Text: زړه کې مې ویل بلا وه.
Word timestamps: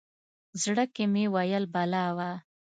زړه 0.61 0.85
کې 0.93 1.03
مې 1.13 1.25
ویل 1.33 1.63
بلا 1.73 2.05
وه. 2.17 2.31